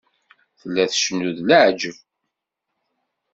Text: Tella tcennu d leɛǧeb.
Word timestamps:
Tella 0.59 0.83
tcennu 0.91 1.29
d 1.37 1.39
leɛǧeb. 1.47 1.97